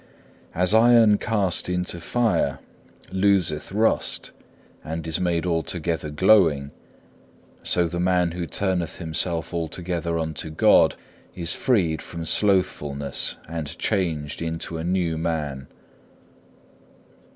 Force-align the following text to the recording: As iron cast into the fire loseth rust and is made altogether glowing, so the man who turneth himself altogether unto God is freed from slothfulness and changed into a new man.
As 0.55 0.73
iron 0.73 1.19
cast 1.19 1.69
into 1.69 1.97
the 1.97 2.01
fire 2.01 2.57
loseth 3.11 3.71
rust 3.71 4.31
and 4.83 5.05
is 5.05 5.19
made 5.19 5.45
altogether 5.45 6.09
glowing, 6.09 6.71
so 7.61 7.87
the 7.87 7.99
man 7.99 8.31
who 8.31 8.47
turneth 8.47 8.97
himself 8.97 9.53
altogether 9.53 10.17
unto 10.17 10.49
God 10.49 10.95
is 11.35 11.53
freed 11.53 12.01
from 12.01 12.25
slothfulness 12.25 13.35
and 13.47 13.77
changed 13.77 14.41
into 14.41 14.79
a 14.79 14.83
new 14.83 15.19
man. 15.19 15.67